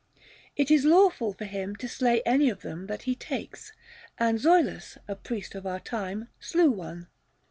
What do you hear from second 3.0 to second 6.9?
he takes, and Zoilus a priest of our time slew